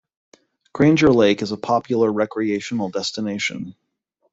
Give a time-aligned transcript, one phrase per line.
[0.73, 3.75] Granger Lake is a popular recreational destination.